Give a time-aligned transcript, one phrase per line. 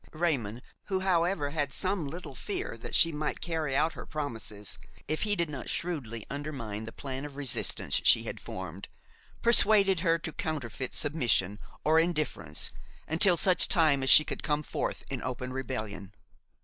[0.13, 5.21] Raymon, who however had some little fear that she might carry out her promises if
[5.21, 8.87] he did not shrewdly undermine the plan of resistance she had formed,
[9.43, 12.71] persuaded her to counterfeit submission or indifference
[13.07, 16.15] until such time as she could come forth in open rebellion.